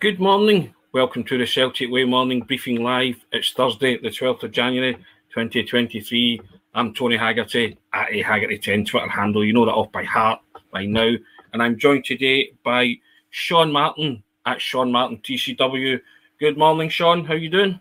[0.00, 0.74] Good morning.
[0.92, 3.22] Welcome to the Celtic Way Morning Briefing Live.
[3.32, 4.94] It's Thursday, the 12th of January,
[5.34, 6.40] 2023.
[6.72, 9.44] I'm Tony Haggerty at a Haggerty10 Twitter handle.
[9.44, 10.40] You know that off by heart
[10.72, 11.12] by now.
[11.52, 12.94] And I'm joined today by
[13.28, 16.00] Sean Martin at Sean Martin TCW.
[16.38, 17.26] Good morning, Sean.
[17.26, 17.78] How you doing?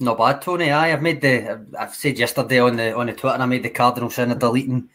[0.00, 0.72] Not bad, Tony.
[0.72, 1.64] I have made the.
[1.78, 3.40] I've said yesterday on the on the Twitter.
[3.40, 4.88] I made the cardinal sin of deleting,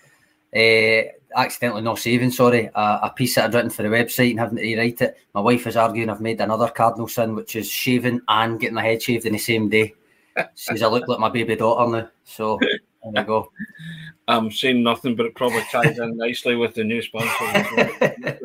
[0.54, 2.32] uh, accidentally not saving.
[2.32, 5.18] Sorry, a, a, piece that I'd written for the website and having to rewrite it.
[5.34, 8.84] My wife is arguing I've made another cardinal sin, which is shaving and getting my
[8.84, 9.94] head shaved in the same day.
[10.56, 12.10] Says I look like my baby daughter now.
[12.24, 13.52] So there you go.
[14.28, 17.90] I'm saying nothing, but it probably ties in nicely with the new sponsor.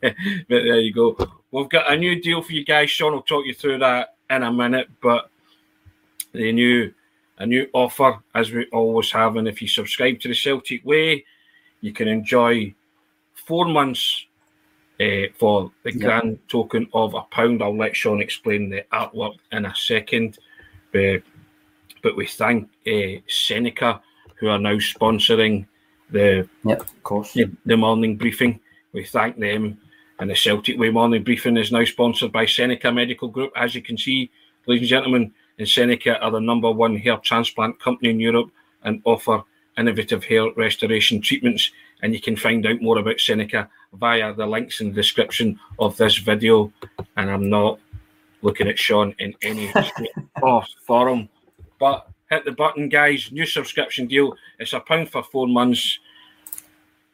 [0.00, 0.14] but
[0.48, 1.16] there you go.
[1.50, 2.90] We've got a new deal for you guys.
[2.90, 5.30] Sean will talk you through that in a minute, but
[6.32, 6.92] the new
[7.38, 9.36] a new offer as we always have.
[9.36, 11.24] And if you subscribe to the Celtic Way,
[11.82, 12.74] you can enjoy
[13.46, 14.24] four months
[15.00, 17.62] uh, for the grand token of a pound.
[17.62, 20.38] I'll let Sean explain the artwork in a second.
[20.92, 21.22] But,
[22.02, 24.00] but we thank uh, Seneca,
[24.36, 25.66] who are now sponsoring
[26.10, 27.32] the yep, of course.
[27.32, 28.60] The, the morning briefing.
[28.92, 29.78] We thank them.
[30.18, 33.52] And the Celtic Way morning briefing is now sponsored by Seneca Medical Group.
[33.56, 34.30] As you can see,
[34.66, 38.50] ladies and gentlemen, and Seneca are the number one hair transplant company in Europe
[38.84, 39.42] and offer
[39.78, 41.70] innovative hair restoration treatments.
[42.02, 45.96] And you can find out more about Seneca via the links in the description of
[45.96, 46.72] this video.
[47.16, 47.78] And I'm not
[48.42, 49.72] looking at Sean in any
[50.86, 51.28] forum,
[51.78, 53.30] but hit the button, guys.
[53.30, 54.34] New subscription deal.
[54.58, 55.98] It's a pound for four months.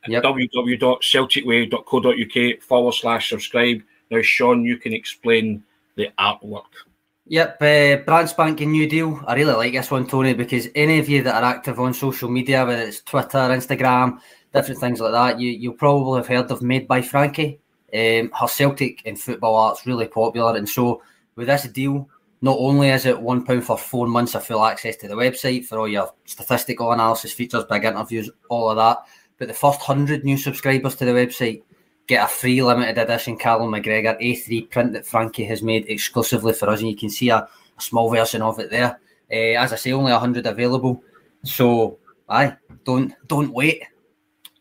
[0.06, 0.22] Yep.
[0.22, 3.82] www.celticway.co.uk forward slash subscribe.
[4.10, 5.62] Now, Sean, you can explain
[5.96, 6.86] the artwork.
[7.30, 9.22] Yep, uh, brand spanking new deal.
[9.26, 12.30] I really like this one, Tony, because any of you that are active on social
[12.30, 14.18] media, whether it's Twitter, Instagram,
[14.54, 17.60] different things like that, you you'll probably have heard of Made by Frankie.
[17.92, 21.02] Um, her Celtic and football art's really popular, and so
[21.36, 22.08] with this deal,
[22.40, 25.66] not only is it one pound for four months of full access to the website
[25.66, 29.00] for all your statistical analysis features, big interviews, all of that,
[29.36, 31.62] but the first hundred new subscribers to the website
[32.08, 36.68] get a free limited edition Callum McGregor A3 print that Frankie has made exclusively for
[36.70, 38.98] us, and you can see a, a small version of it there.
[39.30, 41.02] Uh, as I say, only hundred available.
[41.44, 41.98] So,
[42.28, 43.84] aye, don't don't wait.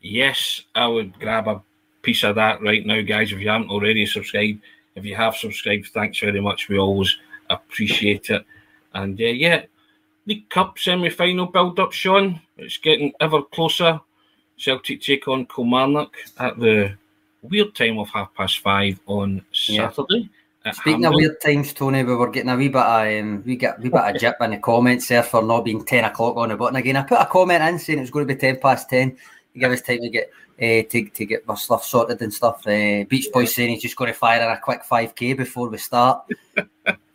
[0.02, 1.64] Yes, I would grab a
[2.02, 3.32] piece of that right now, guys.
[3.32, 4.62] If you haven't already subscribed,
[4.96, 6.68] if you have subscribed, thanks very much.
[6.68, 7.18] We always
[7.50, 8.46] appreciate it.
[8.94, 9.64] And uh, yeah,
[10.26, 12.42] the Cup semi final build up, Sean.
[12.58, 14.02] It's getting ever closer.
[14.58, 16.98] Celtic take on Kilmarnock at the
[17.42, 20.30] weird time of half past five on Saturday.
[20.66, 20.72] Yeah.
[20.74, 21.06] Speaking Hampden.
[21.06, 23.90] of weird times, Tony, we were getting a wee bit of um, we get wee
[23.90, 26.76] bit of jip in the comments there for not being ten o'clock on the button
[26.76, 26.98] again.
[26.98, 29.60] I put a comment in saying it was going to be ten past ten to
[29.60, 30.30] give us time to get
[30.60, 32.66] uh, to, to get our stuff sorted and stuff.
[32.66, 35.70] Uh, Beach Boy saying he's just going to fire in a quick five k before
[35.70, 36.26] we start.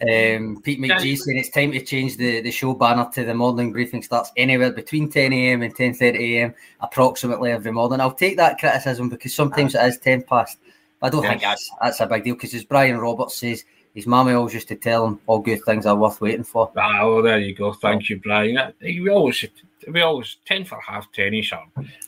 [0.02, 3.72] Um, Pete McGee saying it's time to change the, the show banner to the morning
[3.72, 5.62] briefing starts anywhere between 10 a.m.
[5.62, 6.54] and 10:30 a.m.
[6.80, 8.00] approximately every morning.
[8.00, 10.58] I'll take that criticism because sometimes it is 10 past.
[11.00, 11.30] But I don't yes.
[11.30, 13.64] think that's that's a big deal because as Brian Roberts says,
[13.94, 16.72] his mummy always used to tell him all good things are worth waiting for.
[16.76, 17.72] Ah, well, there you go.
[17.72, 18.72] Thank you, Brian.
[18.80, 19.44] We always
[19.88, 21.52] we always ten for half ten ish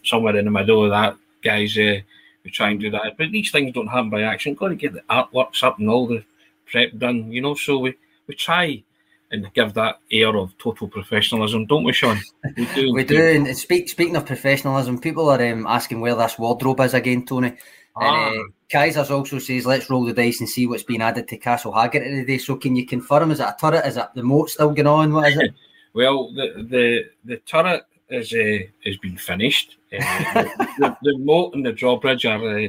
[0.02, 1.76] somewhere in the middle of that, guys.
[1.78, 2.00] Uh,
[2.44, 4.58] we try and do that, but these things don't happen by accident.
[4.58, 6.24] Got to get the artworks up and all the
[6.66, 7.54] prep done, you know.
[7.54, 7.94] So we,
[8.26, 8.82] we try
[9.30, 12.20] and give that air of total professionalism, don't we, Sean?
[12.56, 12.92] We do.
[12.92, 13.20] we do.
[13.20, 17.56] And speak, speaking of professionalism, people are um, asking where this wardrobe is again, Tony.
[17.96, 18.28] Ah.
[18.28, 21.36] And, uh, Kaisers also says, let's roll the dice and see what's been added to
[21.36, 22.38] Castle Haggard today.
[22.38, 23.30] So, can you confirm?
[23.30, 23.86] Is it a turret?
[23.86, 25.12] Is it the moat still going on?
[25.12, 25.54] What is it?
[25.94, 29.76] well, the the the turret is uh, has been finished.
[29.92, 30.42] Uh,
[30.78, 32.68] the, the, moat and the drawbridge are uh,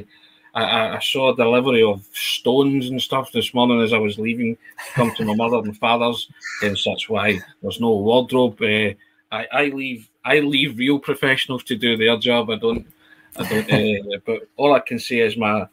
[0.54, 4.56] I, I, saw a delivery of stones and stuff this morning as I was leaving,
[4.94, 6.28] come to my mother and father's,
[6.62, 8.60] and such why there's no wardrobe.
[8.62, 8.94] Uh,
[9.30, 12.50] I, I leave I leave real professionals to do their job.
[12.50, 12.86] I don't
[13.36, 13.72] I don't.
[13.72, 15.66] Uh, but all I can say is my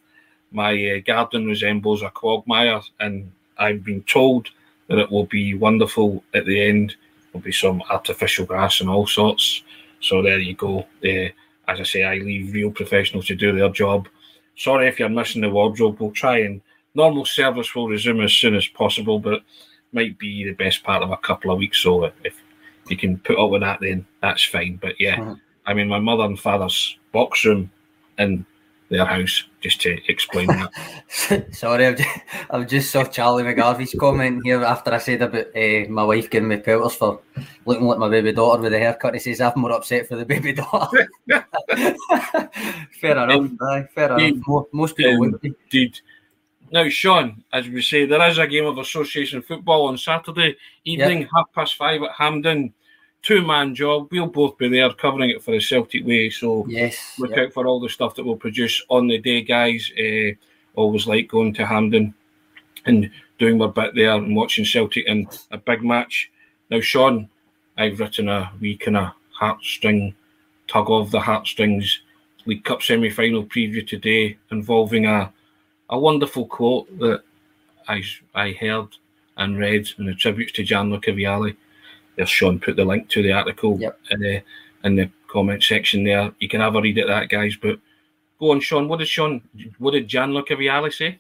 [0.52, 4.50] my uh, garden resembles a quagmire, and I've been told
[4.88, 6.96] that it will be wonderful at the end.
[7.34, 9.64] There'll be some artificial grass and all sorts.
[10.00, 10.86] So there you go.
[11.04, 11.30] Uh,
[11.68, 14.08] as I say, I leave real professionals to do their job
[14.56, 16.00] sorry if you're missing the wardrobe.
[16.00, 16.62] We'll try and
[16.96, 19.42] normal service will resume as soon as possible, but
[19.92, 21.80] might be the best part of a couple of weeks.
[21.80, 22.42] So if
[22.88, 24.80] you can put up with that, then that's fine.
[24.82, 25.34] But yeah, mm-hmm.
[25.66, 27.72] I mean, my mother and father's box room
[28.18, 28.46] in
[28.90, 31.48] their house, just to explain that.
[31.52, 32.10] Sorry, I've just,
[32.50, 36.50] I've just saw Charlie McGarvey's comment here after I said about uh, my wife giving
[36.50, 37.22] me pelters for
[37.66, 39.14] looking like my baby daughter with a haircut.
[39.16, 41.08] He says I'm more upset for the baby daughter.
[43.00, 44.48] fair enough, um, fair enough.
[44.48, 45.54] Most, most people um, would be.
[45.70, 46.00] Did
[46.72, 50.56] Now, Sean, as we say, there is a game of association football on Saturday
[50.86, 51.30] evening, yep.
[51.36, 52.74] half past five at Hampden.
[53.24, 54.10] Two man job.
[54.12, 56.30] We'll both be there covering it for the Celtic way.
[56.30, 57.40] So yes, look yep.
[57.40, 59.92] out for all the stuff that we'll produce on the day, guys.
[59.98, 60.36] Uh,
[60.76, 62.14] always like going to Hampden
[62.86, 63.10] and
[63.40, 66.32] doing my bit there and watching Celtic in a big match.
[66.70, 67.30] Now, Sean,
[67.78, 70.14] I've written a wee kind of heartstring
[70.68, 72.02] tug of the heartstrings
[72.46, 75.32] League Cup semi final preview today involving a
[75.90, 77.24] a wonderful quote that
[77.88, 78.04] I
[78.36, 78.90] I heard
[79.38, 81.56] and read in the tributes to Gianluca Vialli.
[82.16, 84.00] There's Sean put the link to the article yep.
[84.12, 84.42] in the
[84.84, 86.32] in the comment section there.
[86.40, 87.56] You can have a read at that, guys.
[87.56, 87.80] But
[88.40, 88.88] go on, Sean.
[88.88, 89.42] What did Sean?
[89.80, 91.20] What did Gianluca Vialli say?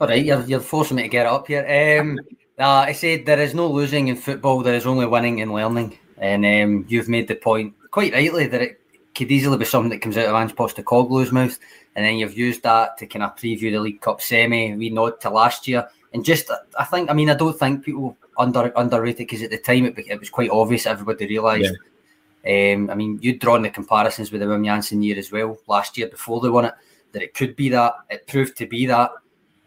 [0.00, 2.00] All right, you're, you're forcing me to get up here.
[2.00, 2.18] Um,
[2.58, 4.62] uh, I said there is no losing in football.
[4.62, 5.98] There is only winning and learning.
[6.18, 8.80] And um, you've made the point quite rightly that it
[9.14, 11.58] could easily be something that comes out of Ange Postecoglou's mouth,
[11.96, 14.74] and then you've used that to kind of preview the League Cup semi.
[14.76, 18.16] We nod to last year, and just I think I mean I don't think people
[18.38, 21.74] under underrated because at the time it, it was quite obvious everybody realised.
[21.74, 22.74] Yeah.
[22.74, 25.98] Um, I mean, you'd drawn the comparisons with the Wim Jansen year as well last
[25.98, 26.74] year before they won it
[27.12, 29.10] that it could be that it proved to be that,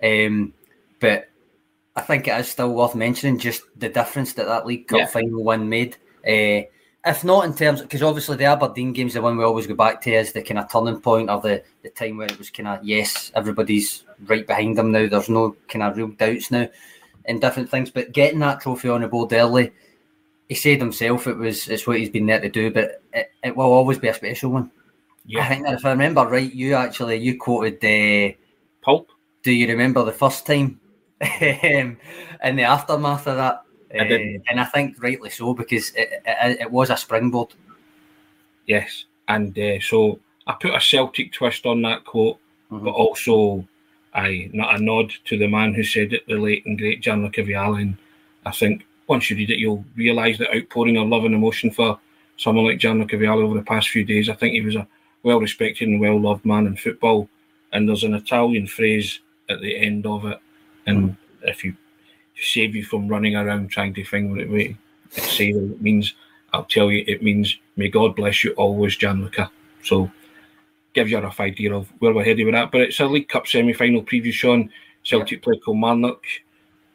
[0.03, 0.53] um,
[0.99, 1.27] but
[1.95, 5.05] I think it is still worth mentioning just the difference that that League Cup yeah.
[5.07, 5.97] final win made.
[6.25, 6.69] Uh,
[7.03, 10.01] if not in terms, because obviously the Aberdeen game's the one we always go back
[10.01, 12.67] to as the kind of turning point of the, the time where it was kind
[12.67, 15.07] of yes, everybody's right behind them now.
[15.07, 16.67] There's no kind of real doubts now
[17.25, 17.89] and different things.
[17.89, 19.71] But getting that trophy on the board early,
[20.49, 23.55] he said himself it was it's what he's been there to do, but it, it
[23.55, 24.71] will always be a special one.
[25.25, 25.43] Yeah.
[25.43, 28.35] I think that if I remember right, you actually you quoted the uh,
[28.81, 29.11] Pulp.
[29.43, 30.79] Do you remember the first time
[31.21, 31.97] in
[32.41, 33.63] the aftermath of that?
[33.93, 37.53] I uh, and I think rightly so because it, it, it was a springboard.
[38.65, 42.37] Yes, and uh, so I put a Celtic twist on that quote,
[42.71, 42.85] mm-hmm.
[42.85, 43.65] but also
[44.13, 47.41] I not a nod to the man who said it, the late and great Gianluca
[47.41, 47.81] Vialli.
[47.81, 47.97] And
[48.45, 51.99] I think once you read it, you'll realise the outpouring of love and emotion for
[52.37, 54.29] someone like Gianluca Vialli over the past few days.
[54.29, 54.87] I think he was a
[55.23, 57.29] well respected and well loved man in football.
[57.71, 59.19] And there's an Italian phrase
[59.49, 60.39] at the end of it,
[60.85, 61.47] and mm-hmm.
[61.47, 61.75] if you
[62.35, 64.75] save you from running around trying to find what it,
[65.11, 66.13] say what it means.
[66.53, 69.49] I'll tell you, it means may God bless you always, Gianluca.
[69.83, 70.11] So,
[70.93, 72.71] gives you a rough idea of where we're headed with that.
[72.71, 74.69] But it's a League Cup semi final preview, Sean.
[75.03, 75.43] Celtic yeah.
[75.43, 76.23] played Kilmarnock.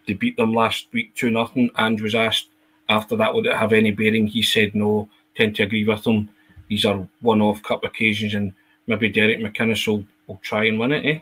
[0.06, 1.70] They beat them last week 2 nothing.
[1.76, 2.48] And was asked
[2.88, 4.26] after that, would it have any bearing?
[4.26, 5.08] He said no.
[5.37, 6.28] Tend to agree with him.
[6.69, 8.52] These are one off cup occasions, and
[8.87, 11.20] maybe Derek McInnes will, will try and win it, eh?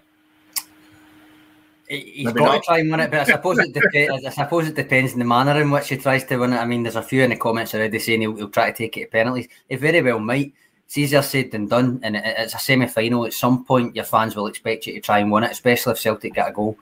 [1.88, 2.54] He's Maybe got not.
[2.54, 4.24] to try and win it, but I suppose it depends.
[4.24, 6.56] I suppose it depends on the manner in which he tries to win it.
[6.56, 8.96] I mean, there's a few in the comments already saying he'll, he'll try to take
[8.96, 9.48] it to penalties.
[9.68, 10.54] He very well might.
[10.86, 13.26] It's easier said than done, and it, it's a semi-final.
[13.26, 16.00] At some point, your fans will expect you to try and win it, especially if
[16.00, 16.76] Celtic get a goal.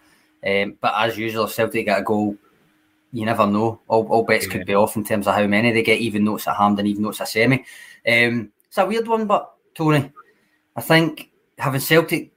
[0.44, 2.37] Um, but as usual, if Celtic get a goal,
[3.12, 3.81] you never know.
[3.88, 4.52] All, all bets yeah.
[4.52, 6.87] could be off in terms of how many they get, even though it's a Hampden,
[6.87, 7.64] even though it's a semi.
[8.06, 10.10] Um, it's a weird one, but Tony,
[10.75, 12.32] I think having Celtic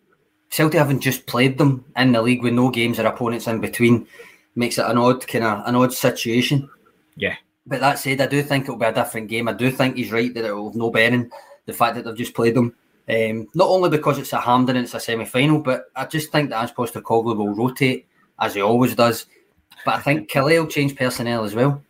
[0.50, 4.08] Celtic having just played them in the league with no games or opponents in between
[4.56, 6.70] makes it an odd kind of an odd situation.
[7.16, 7.36] Yeah.
[7.66, 9.48] But that said, I do think it'll be a different game.
[9.48, 11.32] I do think he's right that it will have no bearing
[11.66, 12.76] the fact that they've just played them.
[13.08, 16.32] Um, not only because it's a Hampden and it's a semi final, but I just
[16.32, 18.08] think that Ange Postecoglou will rotate
[18.40, 19.28] as he always does.
[19.86, 21.82] But I think Killie will change personnel as well.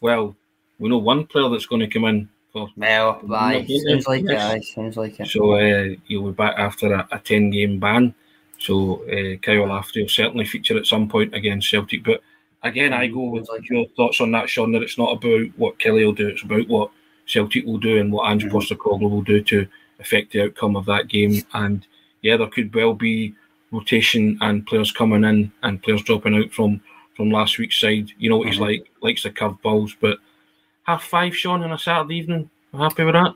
[0.00, 0.36] Well,
[0.78, 2.68] we know one player that's going to come in for.
[2.76, 4.30] Well, aye, sounds like it.
[4.30, 5.28] Aye, sounds like it.
[5.28, 8.14] So uh, he'll be back after a, a ten game ban.
[8.58, 12.04] So uh, Kyle Lafferty will certainly feature at some point against Celtic.
[12.04, 12.22] But
[12.62, 14.72] again, I go with like your thoughts on that, Sean.
[14.72, 16.90] That it's not about what Killie will do; it's about what
[17.28, 18.56] Celtic will do and what Ange mm-hmm.
[18.56, 19.66] Postecoglou will do to
[20.00, 21.42] affect the outcome of that game.
[21.52, 21.86] And
[22.22, 23.34] yeah, there could well be
[23.70, 26.80] rotation and players coming in and players dropping out from
[27.14, 28.10] from last week's side.
[28.18, 28.52] You know what mm-hmm.
[28.52, 30.18] he's like, likes the curve balls, but
[30.84, 32.48] half five, Sean, on a Saturday evening.
[32.72, 33.34] I'm happy with that.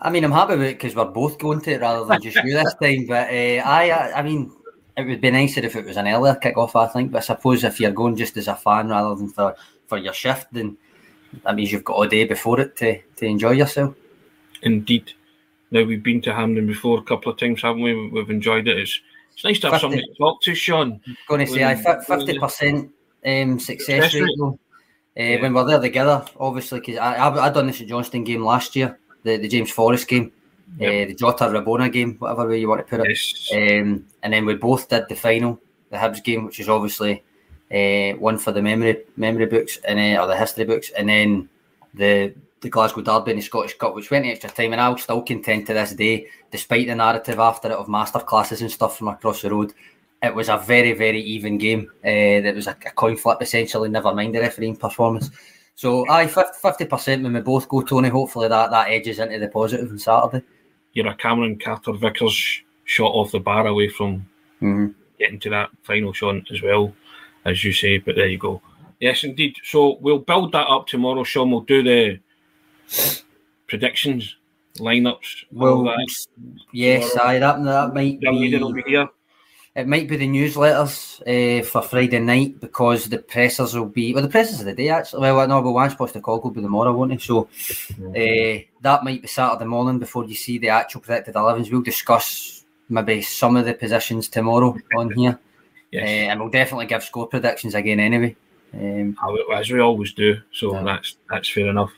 [0.00, 2.36] I mean, I'm happy with it because we're both going to it rather than just
[2.44, 3.06] you this time.
[3.06, 4.52] But uh, I, I mean,
[4.96, 7.12] it would be nicer if it was an earlier kick off, I think.
[7.12, 9.54] But I suppose if you're going just as a fan rather than for,
[9.86, 10.76] for your shift, then
[11.44, 13.94] that means you've got a day before it to, to enjoy yourself.
[14.62, 15.12] Indeed.
[15.70, 18.08] Now, we've been to Hampden before a couple of times, haven't we?
[18.10, 18.78] We've enjoyed it.
[18.78, 19.00] It's,
[19.32, 21.00] it's nice to have 50, somebody to talk to, Sean.
[21.06, 22.90] I'm going to say, I 50%
[23.26, 24.30] um, success rate.
[24.40, 24.52] Uh,
[25.16, 25.40] yeah.
[25.42, 28.74] When we're there together, obviously, because I, I I done the St Johnstone game last
[28.74, 30.32] year, the, the James Forrest game,
[30.78, 30.88] yep.
[30.88, 33.08] uh, the Jota Rabona game, whatever way you want to put it.
[33.08, 33.48] Yes.
[33.52, 35.60] Um, and then we both did the final,
[35.90, 37.22] the Hibs game, which is obviously
[37.74, 41.48] uh, one for the memory memory books and uh, or the history books, and then
[41.94, 45.22] the the Glasgow Derby in the Scottish Cup, which went extra time, and I'll still
[45.22, 49.08] contend to this day, despite the narrative after it of master classes and stuff from
[49.08, 49.74] across the road.
[50.22, 51.90] it was a very, very even game.
[52.02, 55.30] Uh, there was a, a, coin flip essentially, never mind the refereeing performance.
[55.74, 58.08] So, aye, 50% when we both go, Tony.
[58.08, 60.44] Hopefully that, that edges into the positive on Saturday.
[60.92, 64.26] You're a Cameron Carter Vickers shot off the bar away from
[64.62, 64.88] mm-hmm.
[65.18, 66.94] getting to that final shot as well,
[67.44, 67.98] as you say.
[67.98, 68.60] But there you go.
[69.00, 69.56] Yes, indeed.
[69.64, 71.50] So we'll build that up tomorrow, Sean.
[71.50, 72.20] We'll do the
[73.66, 74.36] predictions,
[74.76, 75.44] lineups.
[75.52, 75.94] Well,
[76.72, 78.56] yes, aye, that, that might be.
[78.56, 79.08] Over here.
[79.76, 84.22] It might be the newsletters uh, for Friday night because the pressers will be well.
[84.22, 85.22] The pressers of the day actually.
[85.22, 87.18] Well, no, but Wan's call will be tomorrow, won't he?
[87.18, 87.48] So
[87.98, 91.72] uh, that might be Saturday morning before you see the actual predicted 11s.
[91.72, 95.40] We'll discuss maybe some of the positions tomorrow on here,
[95.94, 96.04] yes.
[96.04, 98.36] uh, and we'll definitely give score predictions again anyway.
[98.74, 99.16] Um,
[99.52, 100.82] As we always do, so yeah.
[100.82, 101.92] that's that's fair enough.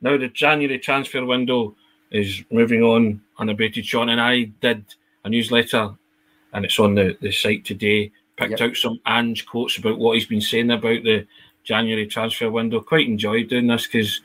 [0.00, 1.74] Now the January transfer window
[2.10, 3.86] is moving on unabated.
[3.86, 4.84] Sean and I did
[5.24, 5.90] a newsletter
[6.52, 8.12] and it's on the, the site today.
[8.36, 8.60] Picked yep.
[8.60, 11.26] out some Ange quotes about what he's been saying about the
[11.64, 12.80] January transfer window.
[12.80, 14.20] Quite enjoyed doing this because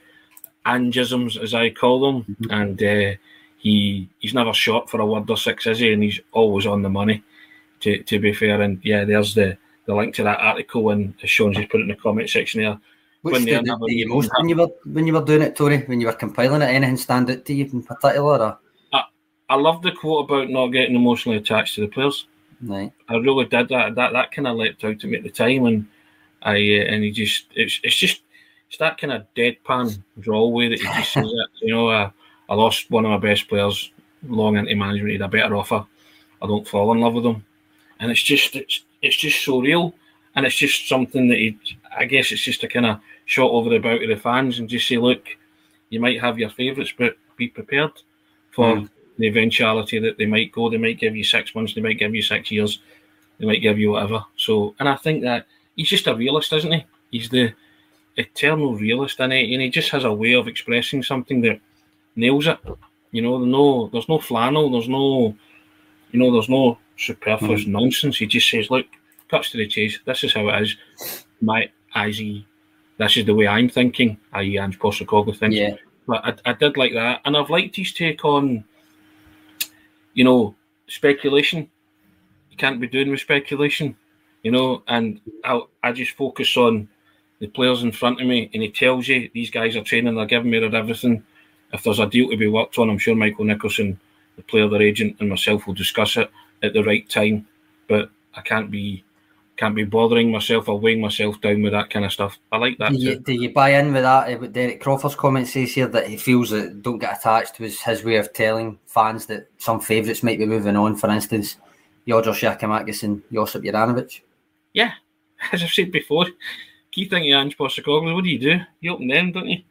[0.65, 2.51] Angisms, as I call them, mm-hmm.
[2.51, 3.17] and uh,
[3.57, 5.93] he he's never short for a word or six, is he?
[5.93, 7.23] And he's always on the money.
[7.81, 11.29] To, to be fair, and yeah, there's the, the link to that article, and as
[11.29, 12.79] Sean's just put it in the comment section there.
[13.21, 15.77] Which when, most you were when you were doing it, Tony?
[15.79, 18.39] When you were compiling it, anything stand out to you in particular?
[18.39, 18.59] Or?
[19.49, 22.27] I love the quote about not getting emotionally attached to the players.
[22.61, 22.91] Right.
[23.07, 23.95] I really did that.
[23.95, 25.87] That that kind of leapt out to me at the time, and
[26.41, 28.21] I uh, and he just it's it's just
[28.67, 31.49] it's that kind of deadpan drawl way that he just says it.
[31.61, 32.09] You know, uh,
[32.49, 33.91] I lost one of my best players
[34.27, 35.11] long into management.
[35.11, 35.85] He had a better offer.
[36.41, 37.45] I don't fall in love with him,
[37.99, 39.93] and it's just it's it's just so real,
[40.35, 41.57] and it's just something that he.
[41.97, 44.69] I guess it's just a kind of shot over the bow to the fans and
[44.69, 45.25] just say, look,
[45.89, 47.91] you might have your favourites, but be prepared
[48.51, 48.75] for.
[48.75, 50.69] Mm the eventuality that they might go.
[50.69, 52.79] They might give you six months, they might give you six years,
[53.39, 54.23] they might give you whatever.
[54.35, 56.85] So, and I think that he's just a realist, isn't he?
[57.11, 57.53] He's the
[58.15, 61.59] eternal realist, and he, and he just has a way of expressing something that
[62.15, 62.59] nails it.
[63.11, 65.35] You know, no, there's no flannel, there's no,
[66.11, 67.73] you know, there's no superfluous mm-hmm.
[67.73, 68.17] nonsense.
[68.17, 68.85] He just says, look,
[69.29, 69.99] cuts to the chase.
[70.05, 70.75] This is how it is.
[71.41, 72.19] My eyes,
[72.97, 74.17] this is the way I'm thinking.
[74.33, 75.55] I.e., Ange Postecoglou thinks.
[75.55, 75.75] Yeah.
[76.07, 78.63] But I, I did like that, and I've liked his take on
[80.17, 80.55] you know,
[80.87, 81.69] speculation.
[82.49, 83.95] You can't be doing with speculation,
[84.41, 84.81] you know.
[84.87, 86.89] And I, I just focus on
[87.39, 90.25] the players in front of me, and he tells you these guys are training, they're
[90.25, 91.23] giving me their everything.
[91.71, 93.99] If there's a deal to be worked on, I'm sure Michael Nicholson,
[94.37, 96.31] the player, their agent, and myself will discuss it
[96.63, 97.47] at the right time.
[97.87, 99.03] But I can't be
[99.57, 102.37] can't be bothering myself or weighing myself down with that kind of stuff.
[102.51, 102.91] I like that.
[102.91, 104.39] Do you, do you buy in with that?
[104.39, 108.03] What Derek Crawford's comment says here that he feels that don't get attached was his
[108.03, 110.95] way of telling fans that some favourites might be moving on.
[110.95, 111.57] For instance,
[112.07, 114.21] Georgios Giakoumakis and Josip Juranovic.
[114.73, 114.93] Yeah,
[115.51, 116.27] as I've said before,
[116.91, 118.59] key thing you Ange Postecoglou, what do you do?
[118.79, 119.63] You open them, don't you?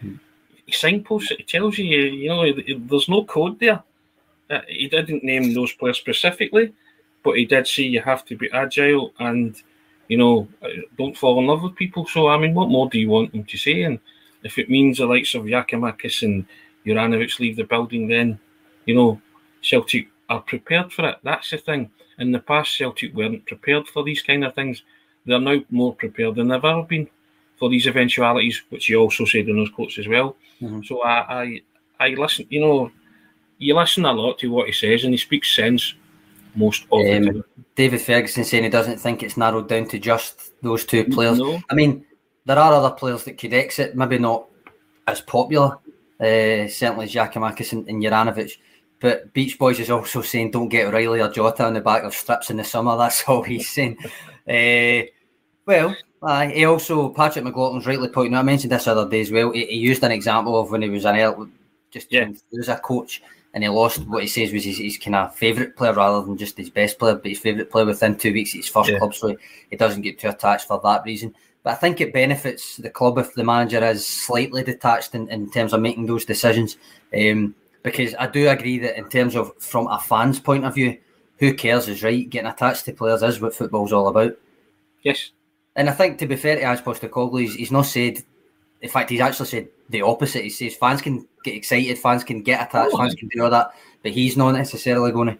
[0.00, 0.14] Hmm.
[0.66, 1.48] He signposts it.
[1.48, 2.52] tells you, you know,
[2.88, 3.82] there's no code there.
[4.52, 6.72] Uh, he didn't name those players specifically
[7.22, 9.62] but he did say you have to be agile and
[10.08, 10.48] you know
[10.98, 12.06] don't fall in love with people.
[12.06, 13.82] So I mean, what more do you want him to say?
[13.82, 13.98] And
[14.42, 16.46] if it means the likes of Giakoumakis and
[16.84, 18.38] Juranovic leave the building, then
[18.86, 19.20] you know
[19.62, 21.18] Celtic are prepared for it.
[21.22, 21.90] That's the thing.
[22.18, 24.82] In the past, Celtic weren't prepared for these kind of things.
[25.24, 27.08] They're now more prepared than they've ever been
[27.58, 30.36] for these eventualities, which he also said in those quotes as well.
[30.60, 30.82] Mm-hmm.
[30.82, 31.60] So I, I,
[32.00, 32.46] I listen.
[32.50, 32.92] You know,
[33.62, 35.94] you listen a lot to what he says, and he speaks sense
[36.54, 40.52] most of um, the David Ferguson saying he doesn't think it's narrowed down to just
[40.62, 41.38] those two players.
[41.38, 41.62] No.
[41.70, 42.04] I mean,
[42.44, 44.46] there are other players that could exit, maybe not
[45.06, 45.78] as popular.
[46.20, 48.58] Uh, certainly Giakoumakis and, and Juranovic.
[49.00, 52.14] But Beach Boys is also saying don't get Riley or Jota on the back of
[52.14, 52.96] strips in the summer.
[52.98, 53.96] That's all he's saying.
[54.48, 55.06] uh,
[55.64, 59.30] well, uh, he also, Patrick McLaughlin's rightly pointing out, I mentioned this other day as
[59.32, 59.50] well.
[59.50, 61.50] He, he used an example of when he was an
[61.90, 62.28] just yeah.
[62.58, 63.22] as a coach
[63.54, 66.36] and he lost what he says was his, his kind of favourite player rather than
[66.36, 68.98] just his best player, but his favourite player within two weeks at his first yeah.
[68.98, 69.36] club, so
[69.70, 71.34] he doesn't get too attached for that reason.
[71.62, 75.50] But I think it benefits the club if the manager is slightly detached in, in
[75.50, 76.76] terms of making those decisions.
[77.16, 80.98] Um, because I do agree that in terms of from a fan's point of view,
[81.38, 82.28] who cares is right.
[82.28, 84.32] Getting attached to players is what football's all about.
[85.02, 85.30] Yes.
[85.74, 88.22] And I think to be fair to Postecoglou, he's, he's not said.
[88.82, 90.42] In fact, he's actually said the opposite.
[90.42, 93.50] He says fans can get excited, fans can get attached, oh, fans can do all
[93.50, 93.72] that,
[94.02, 95.38] but he's not necessarily going to.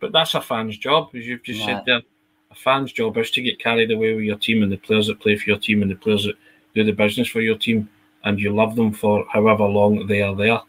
[0.00, 1.66] But that's a fan's job, as you've just yeah.
[1.66, 2.02] said there.
[2.50, 5.18] A fan's job is to get carried away with your team and the players that
[5.18, 6.36] play for your team and the players that
[6.74, 7.88] do the business for your team,
[8.24, 10.60] and you love them for however long they are there.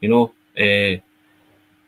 [0.00, 0.24] You know,
[0.58, 1.00] uh,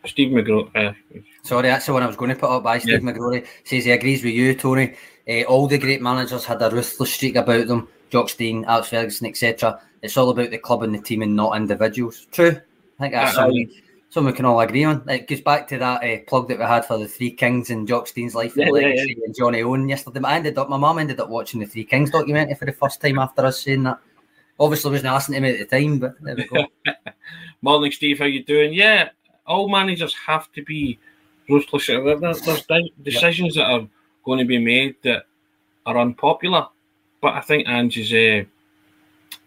[0.07, 0.71] Steve McGraw.
[0.75, 0.95] Uh,
[1.43, 3.13] Sorry, that's the one I was going to put up by Steve yeah.
[3.13, 3.47] McGrory.
[3.65, 4.95] Says he agrees with you, Tony.
[5.29, 7.89] Uh, all the great managers had a ruthless streak about them.
[8.11, 9.81] Jock Stein, Alex Ferguson, etc.
[10.03, 12.27] It's all about the club and the team and not individuals.
[12.31, 12.61] True.
[12.99, 13.71] I think that's something,
[14.11, 15.09] something we can all agree on.
[15.09, 17.87] It goes back to that uh, plug that we had for the Three Kings and
[17.87, 19.15] Jock Stein's life yeah, and yeah, yeah.
[19.25, 20.21] and Johnny Owen yesterday.
[20.25, 23.01] I ended up, my mum ended up watching the Three Kings documentary for the first
[23.01, 23.99] time after us saying that.
[24.61, 26.67] Obviously, wasn't listening to me at the time, but there we go.
[27.63, 28.19] Morning, Steve.
[28.19, 28.73] How you doing?
[28.75, 29.11] Yeah,
[29.47, 30.99] all managers have to be
[31.49, 31.87] ruthless.
[31.87, 33.87] There's decisions that are
[34.25, 35.27] going to be made that
[35.87, 36.67] are unpopular,
[37.21, 38.45] but I think Ange's, uh,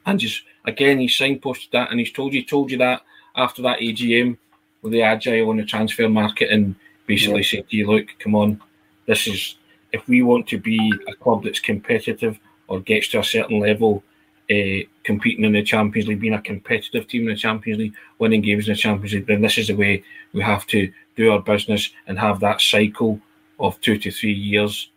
[0.05, 3.01] Ange's again, he's signposted that and he's told you, told you that
[3.35, 4.37] after that AGM
[4.81, 6.75] with the agile on the transfer market and
[7.05, 7.47] basically yeah.
[7.47, 8.61] said to you, look, come on,
[9.05, 9.55] this is
[9.91, 14.03] if we want to be a club that's competitive or gets to a certain level,
[14.49, 18.41] uh, competing in the Champions League, being a competitive team in the Champions League, winning
[18.41, 21.41] games in the Champions League, then this is the way we have to do our
[21.41, 23.19] business and have that cycle
[23.59, 24.89] of two to three years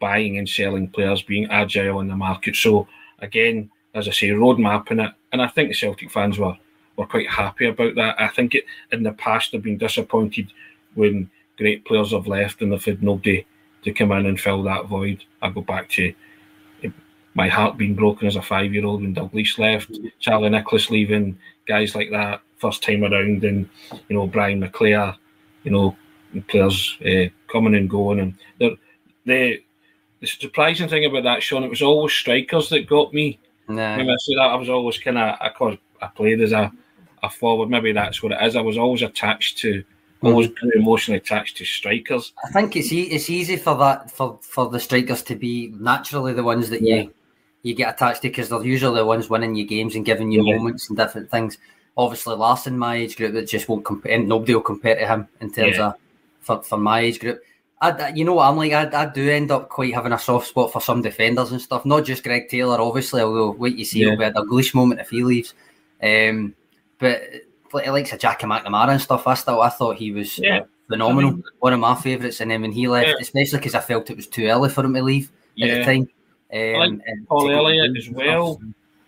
[0.00, 2.56] buying and selling players, being agile in the market.
[2.56, 2.88] So
[3.20, 6.56] again, as I say, road mapping it, and I think the Celtic fans were
[6.96, 8.20] were quite happy about that.
[8.20, 10.52] I think it, in the past they've been disappointed
[10.94, 13.46] when great players have left and they've had nobody
[13.82, 15.24] to come in and fill that void.
[15.40, 16.12] I go back to
[17.34, 21.38] my heart being broken as a five year old when Dalglish left, Charlie Nicholas leaving,
[21.66, 23.68] guys like that first time around, and
[24.08, 25.16] you know Brian McClair,
[25.64, 25.96] you know
[26.48, 28.76] players uh, coming and going, and
[29.24, 29.62] the
[30.20, 33.38] the surprising thing about that, Sean, it was always strikers that got me.
[33.68, 33.96] Nah.
[33.96, 35.52] When I say that, I was always kind of I,
[36.02, 36.72] I played as a
[37.22, 37.70] a forward.
[37.70, 38.56] Maybe that's what it is.
[38.56, 39.84] I was always attached to
[40.22, 40.74] always mm.
[40.74, 42.32] emotionally attached to strikers.
[42.44, 46.32] I think it's e- it's easy for that for, for the strikers to be naturally
[46.32, 46.96] the ones that yeah.
[46.96, 47.14] you
[47.62, 50.44] you get attached to because they're usually the ones winning you games and giving you
[50.44, 50.56] yeah.
[50.56, 51.58] moments and different things.
[51.96, 54.18] Obviously, Larsson, my age group, that just won't compare.
[54.18, 55.88] Nobody will compare to him in terms yeah.
[55.88, 55.94] of
[56.40, 57.42] for, for my age group.
[57.82, 58.72] I, you know what I'm like.
[58.72, 61.86] I, I do end up quite having a soft spot for some defenders and stuff.
[61.86, 63.22] Not just Greg Taylor, obviously.
[63.22, 64.10] Although wait, you see, yeah.
[64.10, 65.54] will be a Dalglish moment if he leaves.
[66.02, 66.54] Um,
[66.98, 67.22] but
[67.72, 69.26] like, likes a Jackie McNamara and stuff.
[69.26, 70.64] I still I thought he was yeah.
[70.88, 71.30] phenomenal.
[71.30, 72.40] I mean, One of my favourites.
[72.40, 73.14] And then when he left, yeah.
[73.18, 75.30] especially because I felt it was too early for him to leave
[75.62, 76.08] at the time.
[76.52, 78.60] Um, like Paul Elliott as well.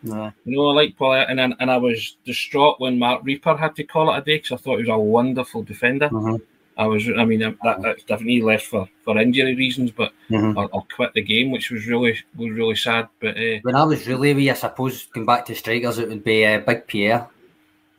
[0.03, 3.85] You know, I like Paul, and and I was distraught when Marc Rieper had to
[3.85, 6.09] call it a day because I thought he was a wonderful defender.
[6.09, 6.37] Mm-hmm.
[6.76, 10.58] I was, I mean, that, that's definitely left for, for injury reasons, but mm-hmm.
[10.58, 13.08] I'll, quit the game, which was really was really sad.
[13.20, 16.24] But uh, when I was really wee, I suppose going back to strikers, it would
[16.24, 17.28] be uh, Big Pierre,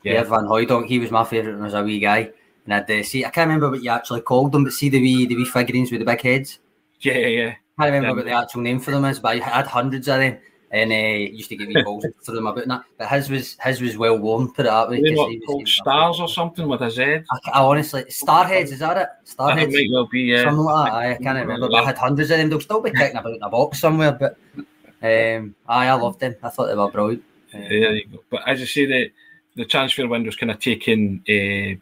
[0.02, 0.12] yeah.
[0.12, 0.86] Pierre Van Hooijdonk.
[0.86, 2.30] He was my favourite when I was a wee guy,
[2.64, 3.24] and I'd uh, see.
[3.24, 5.92] I can't remember what you actually called them, but see the wee the wee figurines
[5.92, 6.58] with the big heads.
[7.00, 7.54] Yeah, yeah.
[7.78, 10.08] I can't remember um, what the actual name for them is, but I had hundreds
[10.08, 10.38] of them,
[10.74, 12.82] and uh, used to give me balls for them about that.
[12.98, 14.52] But his was his was well worn.
[14.52, 15.00] Put it that way.
[15.14, 17.02] What, he was, stars or something with a Z.
[17.04, 17.20] I,
[17.52, 19.08] I honestly, Starheads is that it?
[19.24, 19.54] Starheads.
[19.54, 20.22] That might well be.
[20.22, 20.42] Yeah.
[20.42, 20.94] Something like that.
[20.96, 21.68] I, I can't remember.
[21.68, 22.50] But I had hundreds of them.
[22.50, 24.12] They'll still be kicking about in a box somewhere.
[24.12, 24.36] But
[25.00, 26.34] um, I, I loved them.
[26.42, 27.22] I thought they were brilliant.
[27.54, 28.24] Um, yeah, there you go.
[28.28, 29.12] But as I say, the
[29.54, 31.78] the transfer window's kind of taking, uh,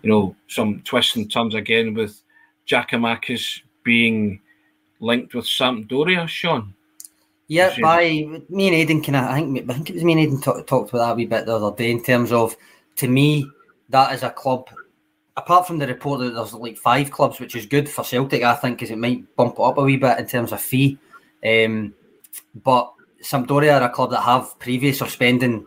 [0.00, 2.22] you know, some twists and turns again with
[2.68, 4.40] Giakoumakis being
[5.00, 6.72] linked with Sampdoria, Sean?
[7.48, 8.08] Yeah, by
[8.48, 10.66] me and Aidan kind of, I think, I think it was me and Aidan talk,
[10.66, 12.56] talked about that a wee bit the other day in terms of,
[12.96, 13.48] to me,
[13.90, 14.68] that is a club.
[15.36, 18.54] Apart from the report that there's like five clubs, which is good for Celtic, I
[18.54, 20.98] think, because it might bump it up a wee bit in terms of fee.
[21.46, 21.94] Um,
[22.64, 25.66] but Sampdoria are a club that have previous of spending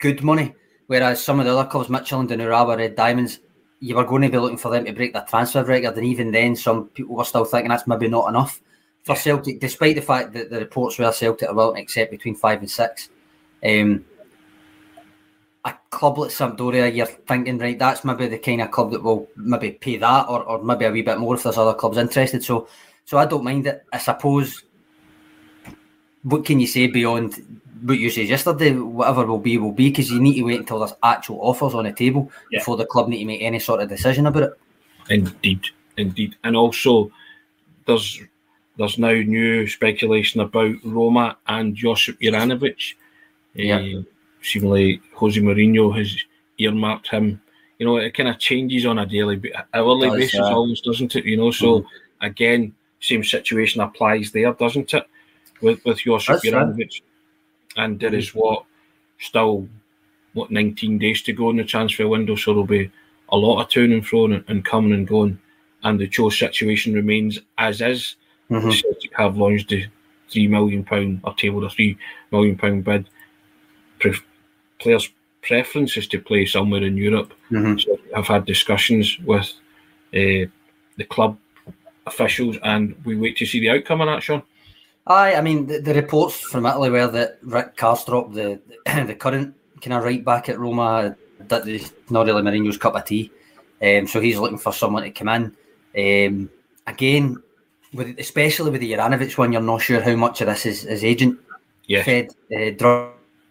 [0.00, 0.54] good money,
[0.88, 3.38] whereas some of the other clubs, Midtjylland and Urawa Red Diamonds,
[3.78, 6.32] you were going to be looking for them to break their transfer record, and even
[6.32, 8.60] then, some people were still thinking that's maybe not enough
[9.04, 12.34] for Celtic, despite the fact that the reports were Celtic are willing to accept between
[12.34, 13.10] five and six.
[13.64, 14.04] Um,
[15.64, 19.28] a club like Sampdoria, you're thinking, right, that's maybe the kind of club that will
[19.36, 22.44] maybe pay that, or, or maybe a wee bit more if there's other clubs interested.
[22.44, 22.68] So,
[23.04, 23.84] so I don't mind it.
[23.92, 24.64] I suppose.
[26.22, 30.10] What can you say beyond what you said yesterday, whatever will be, will be, because
[30.10, 32.58] you need to wait until there's actual offers on the table yeah.
[32.58, 34.52] before the club need to make any sort of decision about it.
[35.10, 35.66] Indeed,
[35.98, 37.10] indeed, and also
[37.86, 38.22] there's
[38.76, 42.94] there's now new speculation about Roma and Josip Juranovic.
[43.54, 43.78] Yeah.
[43.78, 44.02] Uh,
[44.42, 46.16] seemingly Jose Mourinho has
[46.58, 47.40] earmarked him.
[47.78, 49.40] You know, it kind of changes on a daily,
[49.72, 51.24] hourly does, basis, always, doesn't it?
[51.24, 52.24] You know, so mm-hmm.
[52.24, 55.06] again, same situation applies there, doesn't it?
[55.60, 56.78] With with Josip Juranovic.
[56.78, 57.02] Right
[57.76, 58.64] and there is what
[59.18, 59.68] still
[60.32, 62.90] what 19 days to go in the transfer window, so there'll be
[63.28, 65.38] a lot of turning and fro and, and coming and going,
[65.84, 68.16] and the Cho situation remains as is.
[68.54, 68.70] Mm-hmm.
[68.70, 69.86] Celtic have launched the
[70.30, 71.96] three million pound or tabled a three
[72.30, 73.08] million pound bid.
[74.00, 74.18] Pre-
[74.78, 75.10] players'
[75.42, 77.32] preference is to play somewhere in Europe.
[77.50, 77.78] Mm-hmm.
[77.78, 79.52] So I've had discussions with
[80.12, 80.48] uh,
[80.96, 81.38] the club
[82.06, 84.42] officials, and we wait to see the outcome of that, Sean.
[85.06, 88.60] Aye, I mean the, the reports from Italy were that Rick Karsdorp, the
[89.06, 93.04] the current kind of right back at Roma, that is not really Mourinho's cup of
[93.04, 93.30] tea.
[93.82, 95.54] Um, so he's looking for someone to come in.
[95.96, 96.50] Um,
[96.86, 97.42] again,
[97.94, 101.04] with especially with the Juranovic one, you're not sure how much of this is, is
[101.04, 101.38] agent
[101.86, 102.04] Yes.
[102.04, 102.70] fed, uh,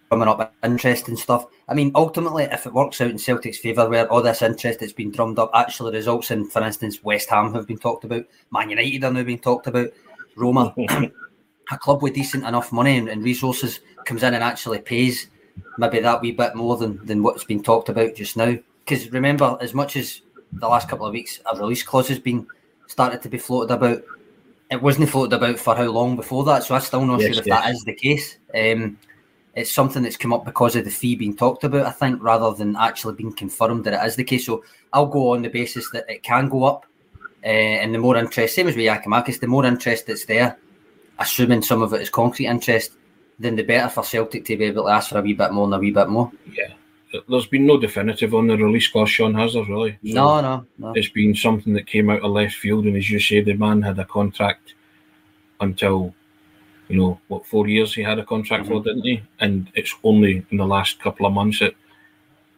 [0.10, 1.46] drumming up interest and stuff.
[1.68, 4.94] I mean, ultimately, if it works out in Celtic's favour, where all this interest that's
[4.94, 8.70] been drummed up actually results in, for instance, West Ham have been talked about, Man
[8.70, 9.90] United are now being talked about,
[10.36, 10.74] Roma,
[11.72, 15.28] a club with decent enough money and, and resources comes in and actually pays
[15.78, 18.58] maybe that wee bit more than, than what's been talked about just now.
[18.86, 20.22] Because remember, as much as
[20.54, 22.46] the last couple of weeks a release clause has been
[22.88, 24.02] started to be floated about,
[24.74, 26.64] it wasn't floated about for how long before that.
[26.64, 27.64] So I'm still not Yes, sure if yes.
[27.64, 28.38] that is the case.
[28.54, 28.98] Um,
[29.56, 32.52] it's something that's come up because of the fee being talked about, I think, rather
[32.54, 34.48] than actually being confirmed that it is the case.
[34.48, 36.88] So I'll go on the basis that it can go up.
[37.46, 37.48] Uh,
[37.82, 40.58] and the more interest, same as with Giakoumakis, the more interest that's there,
[41.20, 42.94] assuming some of it is concrete interest,
[43.38, 45.66] then the better for Celtic to be able to ask for a wee bit more
[45.66, 46.32] and a wee bit more.
[46.52, 46.73] Yeah.
[47.28, 49.92] There's been no definitive on the release clause, Sean, has there, really?
[50.06, 50.94] So No, no, no.
[50.96, 53.82] It's been something that came out of left field, and as you say, the man
[53.82, 54.74] had a contract
[55.62, 56.14] until,
[56.90, 58.84] you know, what, four years he had a contract for, mm-hmm.
[58.84, 59.24] didn't he?
[59.40, 61.74] And it's only in the last couple of months that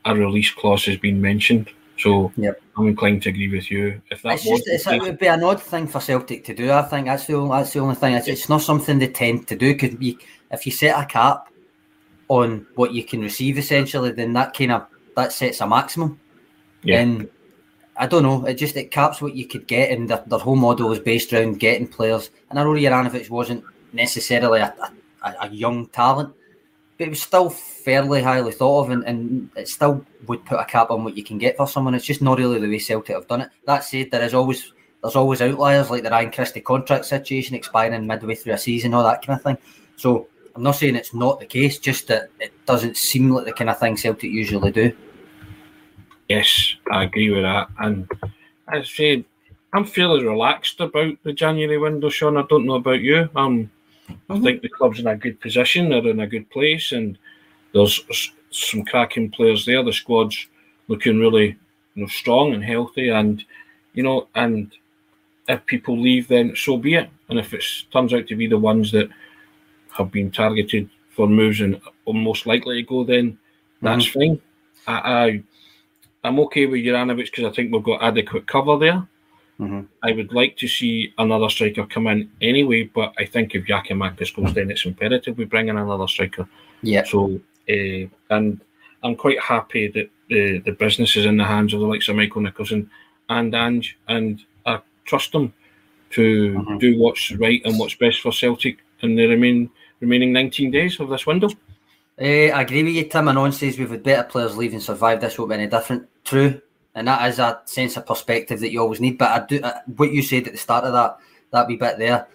[0.06, 1.70] a release clause has been mentioned.
[1.98, 2.62] So Yep.
[2.78, 4.02] I'm inclined to agree with you.
[4.12, 6.54] If that It's was just it's, it would be an odd thing for Celtic to
[6.54, 6.72] do.
[6.72, 8.16] I think that's the only, that's the only thing.
[8.16, 9.96] It's, it's not something they tend to do because
[10.52, 11.48] if you set a cap
[12.28, 16.20] on what you can receive, essentially, then that kind of that sets a maximum.
[16.84, 17.00] Yeah.
[17.00, 17.30] And
[17.98, 18.46] I don't know.
[18.46, 21.32] It just it caps what you could get, and their, their whole model is based
[21.34, 22.30] around getting players.
[22.50, 24.76] And I know Juranovic wasn't necessarily a,
[25.24, 26.34] a, a young talent,
[26.98, 30.66] but it was still fairly highly thought of, and, and it still would put a
[30.66, 31.96] cap on what you can get for someone.
[31.96, 33.50] It's just not really the way Celtic have done it.
[33.66, 38.08] That said, there is always there's always outliers like the Ryan Christie contract situation expiring
[38.08, 39.58] midway through a season, all that kind of thing.
[39.98, 43.52] So I'm not saying it's not the case, just that it doesn't seem like the
[43.52, 44.96] kind of thing Celtic usually do.
[46.30, 47.68] Yes, I agree with that.
[47.80, 48.10] And
[48.74, 49.26] as I said,
[49.74, 52.38] I'm fairly relaxed about the January window, Sean.
[52.38, 53.30] I don't know about you.
[53.36, 53.70] Um,
[54.30, 55.90] I think the club's in a good position.
[55.90, 57.18] They're in a good place, and
[57.74, 59.84] there's some cracking players there.
[59.84, 60.48] The squad's
[60.88, 61.58] looking really,
[61.96, 63.10] you know, strong and healthy.
[63.10, 63.44] And
[63.94, 64.72] you know, and
[65.50, 67.10] if people leave, then so be it.
[67.28, 69.10] And if it turns out to be the ones that
[69.96, 73.38] have been targeted for moves and are most likely to go, then
[73.82, 74.42] that's fine.
[74.88, 75.44] I, I
[76.24, 79.08] I'm okay with Juranovic because I think we've got adequate cover there.
[79.60, 79.88] Mhm.
[80.04, 84.36] I would like to see another striker come in anyway, but I think if Giakoumakis
[84.36, 86.48] goes, then it's imperative we bring in another striker.
[86.82, 87.04] Yeah.
[87.04, 88.60] So, uh, and
[89.04, 92.16] I'm quite happy that the the business is in the hands of the likes of
[92.18, 92.90] Michael Nicholson
[93.30, 95.54] and Ange, and I trust them
[96.12, 96.80] to Mhm.
[96.80, 99.70] do what's right and what's best for Celtic in the remain
[100.06, 101.50] remaining 19 days of this window.
[102.20, 103.28] Uh, I agree with you, Tim.
[103.28, 105.20] Anon says we've had better players leave and survive.
[105.20, 106.08] This won't be any different.
[106.24, 106.62] True,
[106.94, 109.18] and that is a sense of perspective that you always need.
[109.18, 111.18] But I do uh, what you said at the start of that
[111.52, 112.28] that wee bit there.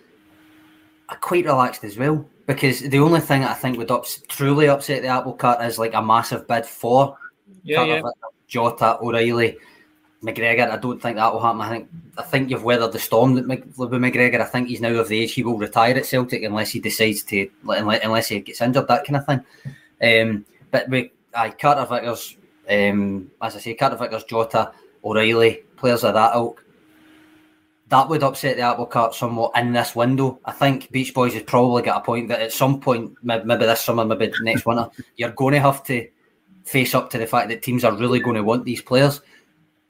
[1.08, 5.02] I'm quite relaxed as well because the only thing I think would ups, truly upset
[5.02, 7.16] the apple cart is like a massive bid for
[7.62, 8.02] Yeah, yeah.
[8.46, 9.56] Jota, O'Riley,
[10.22, 10.70] McGregor.
[10.70, 11.60] I don't think that will happen.
[11.62, 14.40] I think I think you've weathered the storm that with McGregor.
[14.40, 17.22] I think he's now of the age he will retire at Celtic unless he decides
[17.24, 19.44] to unless, he gets injured, that kind of thing.
[20.02, 22.36] Um, but with aye, Carter Vickers,
[22.68, 26.64] um, as I say, Carter Vickers, Jota, O'Riley, players of that ilk.
[27.88, 30.38] That would upset the apple cart somewhat in this window.
[30.44, 33.80] I think Beach Boys has probably got a point that at some point, maybe this
[33.80, 36.06] summer, maybe next winter, you're going to have to
[36.64, 39.20] face up to the fact that teams are really going to want these players.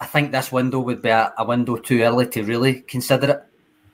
[0.00, 3.44] I think this window would be a, a window too early to really consider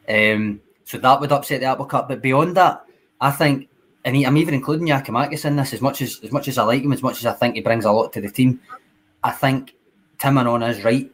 [0.07, 0.35] it.
[0.35, 2.09] Um, so that would upset the apple cart.
[2.09, 2.85] But beyond that,
[3.21, 3.69] I think,
[4.05, 6.83] and I'm even including Giakoumakis in this, as much as as much as I like
[6.83, 8.61] him, as much as I think he brings a lot to the team.
[9.25, 9.75] I think
[10.19, 11.11] Tim Anon is right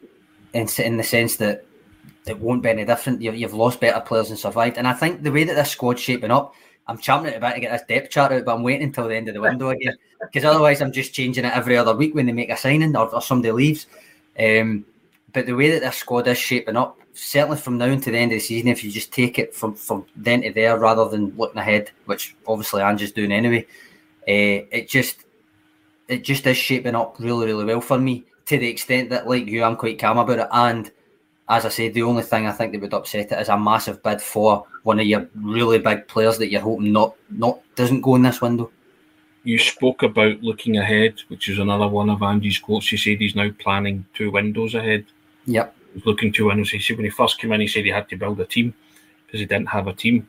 [0.52, 1.64] in, in the sense that
[2.26, 3.22] it won't be any different.
[3.22, 4.76] You've, you've lost better players and survived.
[4.76, 6.54] And I think the way that this squad's shaping up,
[6.86, 9.16] I'm champing at bit to get this depth chart out, but I'm waiting until the
[9.16, 12.26] end of the window again because otherwise I'm just changing it every other week when
[12.26, 13.86] they make a signing or, or somebody leaves.
[14.38, 14.84] Um,
[15.32, 18.32] but the way that this squad is shaping up, certainly from now until the end
[18.32, 21.36] of the season, if you just take it from, from then to there rather than
[21.36, 23.66] looking ahead, which obviously Ange's doing anyway,
[24.28, 25.24] uh, it just
[26.08, 29.46] it just is shaping up really, really well for me to the extent that, like
[29.46, 30.48] you, I'm quite calm about it.
[30.52, 30.90] And
[31.48, 34.02] as I said, the only thing I think that would upset it is a massive
[34.02, 38.16] bid for one of your really big players that you're hoping not not doesn't go
[38.16, 38.70] in this window.
[39.44, 42.88] You spoke about looking ahead, which is another one of Andy's quotes.
[42.88, 45.04] He said he's now planning two windows ahead.
[45.46, 45.74] Yep.
[46.04, 46.70] looking two windows.
[46.70, 48.72] He said when he first came in, he said he had to build a team
[49.26, 50.28] because he didn't have a team,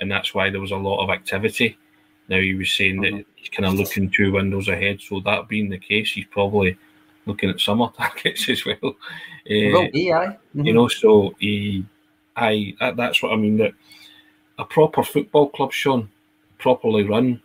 [0.00, 1.78] and that's why there was a lot of activity.
[2.28, 5.00] Now he was saying that he's kind of looking two windows ahead.
[5.00, 6.76] So that being the case, he's probably
[7.26, 8.76] looking at summer targets as well.
[8.82, 10.26] Uh, will be, aye.
[10.26, 10.64] Mm-hmm.
[10.64, 11.86] You know, so he,
[12.36, 13.58] I that's what I mean.
[13.58, 13.72] That
[14.58, 16.10] a proper football club, Sean,
[16.58, 17.40] properly run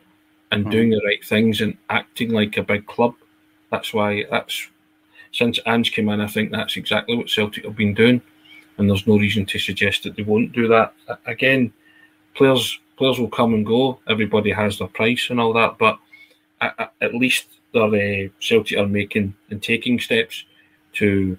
[0.53, 0.71] and mm-hmm.
[0.71, 3.15] doing the right things and acting like a big club.
[3.71, 4.67] That's why that's
[5.31, 6.21] since Ange came in.
[6.21, 8.21] I think that's exactly what Celtic have been doing,
[8.77, 10.93] and there's no reason to suggest that they won't do that
[11.25, 11.73] again.
[12.35, 13.99] Players players will come and go.
[14.07, 15.97] Everybody has their price and all that, but
[16.61, 20.45] at, at least they're uh, Celtic are making and taking steps
[20.93, 21.35] to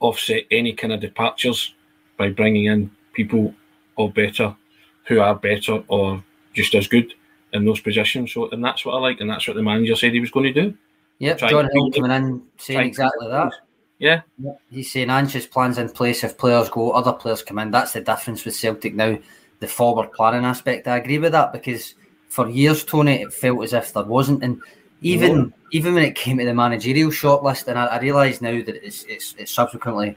[0.00, 1.74] offset any kind of departures
[2.16, 3.54] by bringing in people
[3.96, 4.56] or better
[5.04, 6.24] who are better or
[6.54, 7.12] just as good
[7.52, 8.32] in those positions.
[8.32, 10.52] So, and that's what I like, and that's what the manager said he was going
[10.52, 10.76] to do.
[11.18, 13.52] Yep, John Hill coming in saying exactly that.
[13.98, 14.22] Yeah.
[14.68, 17.70] He's saying Ange's plans in place if players go, other players come in.
[17.70, 19.16] That's the difference with Celtic now
[19.60, 20.88] the forward planning aspect.
[20.88, 21.94] I agree with that because
[22.28, 24.60] for years, Tony, it felt as if there wasn't, and
[25.02, 25.52] even no.
[25.70, 29.04] even when it came to the managerial shortlist, and I, I realise now that it's,
[29.04, 30.16] it's, it's subsequently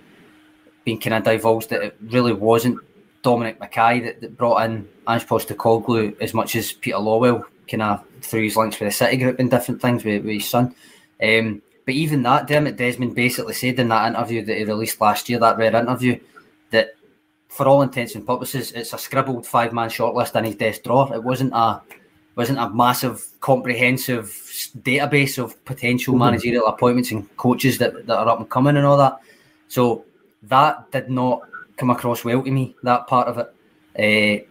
[0.84, 2.80] been kind of divulged that it really wasn't
[3.26, 8.06] Dominic McKay that, that brought in Ange Postecoglou as much as Peter Lawwell kind of
[8.22, 10.76] through his links with the City Group and different things with, with his son.
[11.22, 15.28] Um, but even that, Dermot Desmond basically said in that interview that he released last
[15.28, 16.20] year, that rare interview,
[16.70, 16.94] that
[17.48, 21.12] for all intents and purposes, it's a scribbled five man shortlist in his desk drawer.
[21.12, 21.82] It wasn't a
[22.36, 24.26] wasn't a massive, comprehensive
[24.82, 26.26] database of potential mm-hmm.
[26.26, 29.18] managerial appointments and coaches that, that are up and coming and all that.
[29.68, 30.06] So
[30.44, 31.42] that did not
[31.78, 32.76] come across well to me.
[32.84, 33.48] That part of it,
[33.98, 34.46] uh,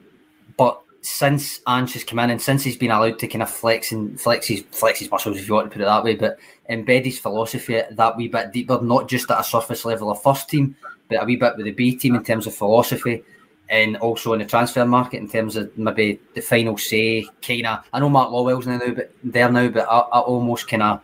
[0.57, 3.93] but since Ange has come in and since he's been allowed to kind of flex
[3.93, 6.39] and flex his flex his muscles, if you want to put it that way, but
[6.71, 10.49] embed his philosophy that wee bit deeper, not just at a surface level of first
[10.49, 10.75] team,
[11.09, 13.23] but a wee bit with the B team in terms of philosophy
[13.69, 17.27] and also in the transfer market in terms of maybe the final say.
[17.43, 20.83] Kind of, I know Mark Lawwell's now, but there now, but I, I almost kind
[20.83, 21.03] of.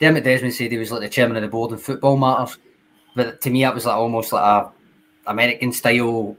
[0.00, 2.58] Dermot Desmond said he was like the chairman of the board in football matters,
[3.14, 4.72] but to me, it was like almost like a
[5.26, 6.36] American style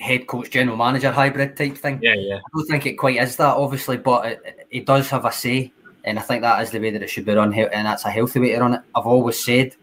[0.00, 1.98] head coach, general manager hybrid type thing.
[2.02, 2.36] Yeah, yeah.
[2.36, 5.72] I don't think it quite is that, obviously, but it, it does have a say,
[6.04, 8.10] and I think that is the way that it should be run, and that's a
[8.10, 8.80] healthy way to run it.
[8.94, 9.74] I've always said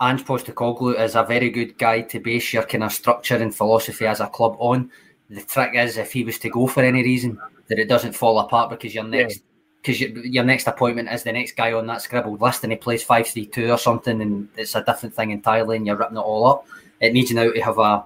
[0.00, 4.06] Ange Postecoglou is a very good guy to base your kind of structure and philosophy
[4.06, 4.90] as a club on.
[5.28, 8.38] The trick is if he was to go for any reason, that it doesn't fall
[8.38, 9.42] apart because your next
[9.82, 10.08] because yeah.
[10.08, 13.02] your, your next appointment is the next guy on that scribbled list and he plays
[13.02, 16.20] five three two or something and it's a different thing entirely and you're ripping it
[16.20, 16.66] all up.
[17.00, 18.04] It needs now to have a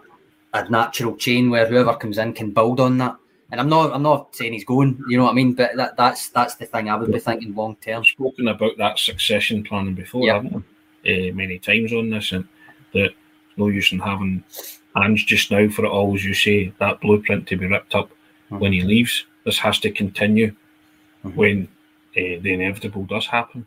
[0.54, 3.16] a natural chain where whoever comes in can build on that.
[3.50, 5.54] And I'm not I'm not saying he's going, you know what I mean?
[5.54, 8.04] But that, that's that's the thing I would be thinking long term.
[8.04, 10.36] Spoken about that succession planning before, yep.
[10.36, 10.62] haven't we?
[11.04, 12.46] uh, many times on this, and
[12.92, 13.10] that
[13.56, 14.44] no use in having
[14.96, 18.08] Ange just now for it all, as you say, that blueprint to be ripped up
[18.08, 18.58] mm-hmm.
[18.58, 19.24] when he leaves.
[19.44, 20.54] This has to continue
[21.24, 21.36] mm-hmm.
[21.36, 21.68] when
[22.16, 23.66] uh, the inevitable does happen.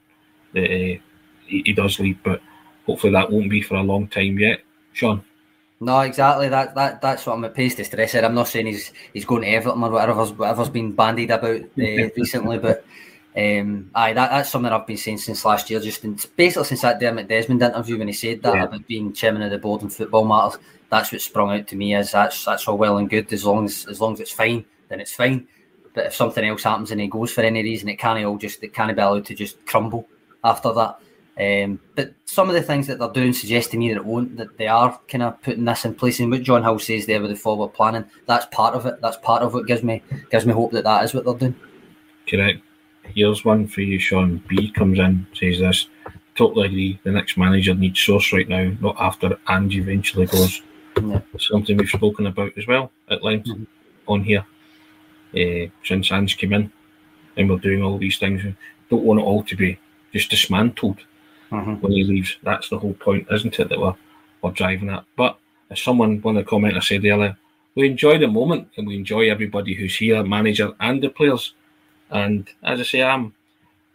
[0.53, 0.99] That uh,
[1.45, 2.41] he, he, does leave, but
[2.85, 4.61] hopefully that won't be for a long time yet,
[4.95, 5.23] Sean.
[5.81, 6.47] No, exactly.
[6.47, 8.23] That that that's what I'm at pace to stress it.
[8.23, 11.65] I'm not saying he's he's going to Everton or whatever's whatever's been bandied about uh,
[12.17, 12.85] recently, but
[13.37, 16.81] um, aye, that, that's something I've been saying since last year, just in, basically since
[16.81, 18.63] that Dermot Desmond interview when he said that yeah.
[18.63, 20.59] about being chairman of the board in football matters.
[20.89, 23.65] That's what sprung out to me as that's that's all well and good as long
[23.65, 25.45] as as long as it's fine, then it's fine.
[25.93, 28.63] But if something else happens and he goes for any reason, it can't all just
[28.63, 30.07] it can't be allowed to just crumble
[30.41, 30.99] after that.
[31.37, 34.37] Um, but some of the things that they're doing suggest to me that it won't,
[34.37, 36.19] that they are kind of putting this in place.
[36.19, 39.01] And what John Hill says there with the forward planning, that's part of it.
[39.01, 41.55] That's part of what gives me gives me hope that that is what they're doing.
[42.29, 42.61] Correct.
[43.03, 44.41] Here's one for you, Sean.
[44.47, 45.87] B comes in, says this.
[46.35, 46.99] Totally agree.
[47.03, 50.61] The next manager needs source right now, not after Ange eventually goes.
[51.01, 51.21] Yeah.
[51.37, 53.63] Something we've spoken about as well at length mm-hmm.
[54.07, 54.45] on here
[55.33, 56.71] uh, since Ange came in,
[57.35, 58.43] and we're doing all these things.
[58.43, 58.55] We
[58.89, 59.77] don't want it all to be
[60.13, 60.99] just dismantled
[61.51, 61.75] mm-hmm.
[61.75, 62.37] when he leaves.
[62.43, 63.69] That's the whole point, isn't it?
[63.69, 63.95] That we're
[64.41, 65.05] we're driving at.
[65.15, 65.37] But
[65.69, 67.37] as someone, one of the I said earlier,
[67.75, 71.53] we enjoy the moment and we enjoy everybody who's here, manager and the players.
[72.09, 73.33] And as I say, I'm,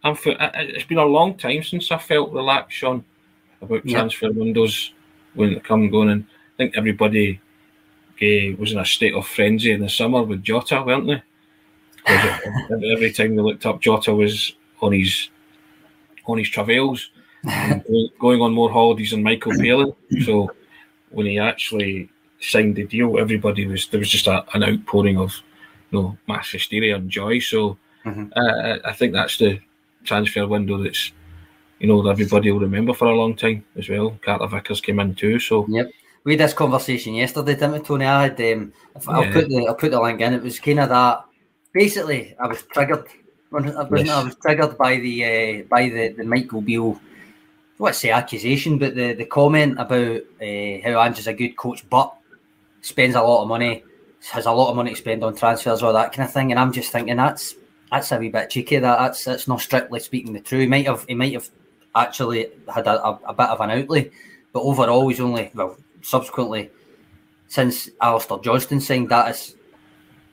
[0.05, 0.17] I'm.
[0.25, 3.05] It's been a long time since I felt relaxed, Sean,
[3.63, 4.93] about transfer windows
[5.35, 6.11] when they come and going.
[6.11, 7.41] And I think everybody
[8.21, 11.23] uh, was in a state of frenzy in the summer with Jota, weren't they?
[12.93, 15.29] every time they looked up, Jota was on his
[16.27, 17.11] on his travails,
[18.21, 19.93] going on more holidays than Michael Palin.
[20.25, 20.51] So
[21.11, 25.35] when he actually signed the deal, everybody was there was just a, an outpouring of
[25.91, 27.39] you know, mass hysteria and joy.
[27.41, 28.33] So Mm-hmm.
[28.35, 29.61] Uh, I think that's the
[30.05, 31.13] transfer window that's
[31.79, 34.19] you know everybody will remember for a long time as well.
[34.23, 35.91] Carter Vickers came in too, so yep.
[36.23, 38.05] We had this conversation yesterday, didn't we, Tony?
[38.05, 38.73] I had um,
[39.09, 39.33] I'll yeah.
[39.33, 40.35] put the I'll put the link in.
[40.35, 41.25] It was kind of that.
[41.73, 43.07] Basically, I was triggered.
[43.53, 44.11] I was, yes.
[44.11, 47.01] I was triggered by the uh, by the the Michael Beale
[47.81, 52.15] what's say accusation, but the, the comment about uh, how Ange's a good coach, but
[52.83, 53.83] spends a lot of money,
[54.33, 56.51] has a lot of money to spend on transfers, or that kind of thing.
[56.51, 57.55] And I'm just thinking that's
[57.91, 58.77] that's a wee bit cheeky.
[58.77, 60.61] That that's that's not strictly speaking the truth.
[60.61, 61.49] He might have he might have
[61.95, 64.11] actually had a, a, a bit of an outlay,
[64.53, 66.71] but overall he's only well subsequently
[67.49, 69.57] since Alistair Johnston signed that is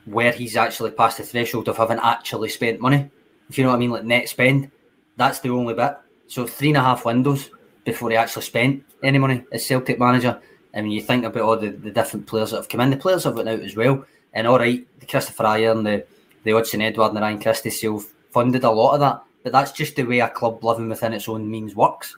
[0.04, 3.10] where he's actually passed the threshold of having actually spent money.
[3.48, 4.70] If you know what I mean, like net spend,
[5.16, 5.96] that's the only bit.
[6.28, 7.50] So three and a half windows
[7.84, 10.40] before he actually spent any money as Celtic manager.
[10.74, 12.96] I mean, you think about all the, the different players that have come in, the
[12.96, 14.04] players have went out as well.
[14.34, 16.06] And all right, the Ajer and the,
[16.44, 19.22] the Odsonne Edouard, and the Ryan Christie sale funded a lot of that.
[19.42, 22.16] But that's just the way a club living within its own means works.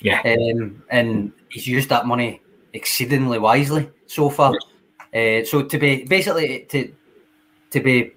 [0.00, 0.22] Yeah.
[0.24, 2.40] Um, and he's used that money
[2.72, 4.54] exceedingly wisely so far.
[5.14, 6.92] Uh, so to be basically to
[7.70, 8.12] to be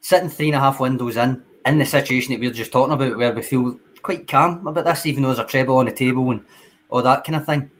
[0.00, 2.94] sitting three and a half windows in in the situation that we are just talking
[2.94, 5.92] about, where we feel quite calm about this, even though there's a treble on the
[5.92, 6.44] table and
[6.88, 7.70] all that kind of thing.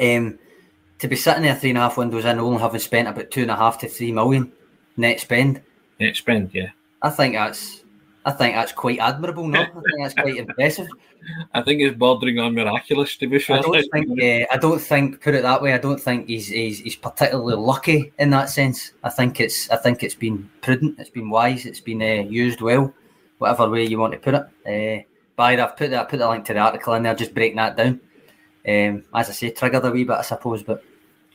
[0.00, 0.38] Um,
[0.98, 3.42] to be sitting there three and a half windows in, only having spent about two
[3.42, 4.50] and a half to three million
[4.96, 5.60] net spend.
[6.00, 6.70] Net spend, yeah.
[7.02, 7.82] I think that's,
[8.24, 9.46] I think that's quite admirable.
[9.46, 10.88] No, I think that's quite impressive.
[11.52, 13.16] I think it's bordering on miraculous.
[13.18, 14.10] To be fair, I don't think.
[14.10, 15.20] Uh, I don't think.
[15.20, 15.72] Put it that way.
[15.72, 18.92] I don't think he's, he's he's particularly lucky in that sense.
[19.04, 19.70] I think it's.
[19.70, 20.98] I think it's been prudent.
[20.98, 21.64] It's been wise.
[21.64, 22.92] It's been uh, used well,
[23.38, 24.46] whatever way you want to put it.
[24.66, 25.04] Uh,
[25.36, 27.76] by I've put that, put the link to the article in there, just breaking that
[27.76, 28.00] down.
[28.66, 30.82] Um, as I say, triggered a wee bit, I suppose, but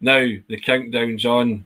[0.00, 1.64] now the countdown's on.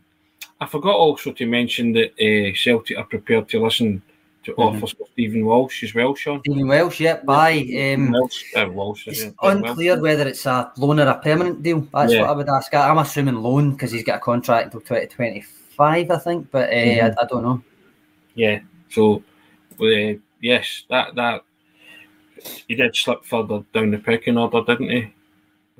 [0.60, 4.02] I forgot also to mention that uh, Celtic are prepared to listen
[4.44, 4.76] to mm-hmm.
[4.76, 6.40] offers for Stephen Welsh as well, Sean.
[6.40, 7.52] Stephen Welsh, yeah, by
[7.94, 11.86] um, Welsh, uh, Welsh, it's unclear whether it's a loan or a permanent deal.
[11.92, 12.22] That's yeah.
[12.22, 12.74] what I would ask.
[12.74, 17.18] I'm assuming loan because he's got a contract until 2025, I think, but uh, mm-hmm.
[17.18, 17.62] I, I, don't know.
[18.34, 19.22] Yeah, so
[19.80, 21.42] uh, yes, that that
[22.66, 25.12] he did slip further down the pecking order, didn't he?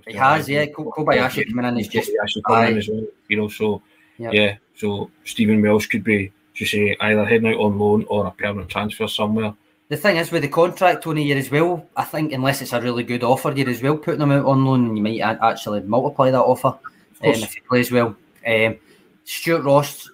[0.07, 0.67] He has, yeah.
[0.67, 2.11] Kobayashi coming in is just
[2.47, 3.49] coming in as well, you know.
[3.49, 3.83] So
[4.19, 4.33] yep.
[4.33, 8.31] yeah, so Stephen Welsh could be, to say, either heading out on loan or a
[8.31, 9.55] permanent transfer somewhere.
[9.89, 11.85] The thing is with the contract, Tony, you're as well.
[11.97, 14.65] I think unless it's a really good offer, you're as well putting him out on
[14.65, 16.79] loan, and you might actually multiply that offer um,
[17.21, 18.17] if he plays well.
[18.47, 18.79] Um,
[19.25, 20.11] Stuart Ross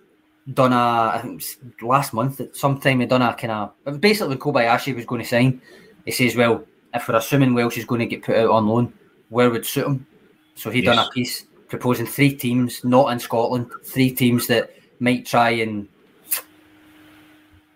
[0.52, 1.42] done a I think
[1.82, 5.28] last month at some time he done a kind of basically Kobayashi was going to
[5.28, 5.60] sign.
[6.04, 8.92] He says, well, if we're assuming Welsh is going to get put out on loan,
[9.28, 10.06] where would suit him?
[10.54, 10.94] So he yes.
[10.94, 15.88] done a piece proposing three teams, not in Scotland, three teams that might try and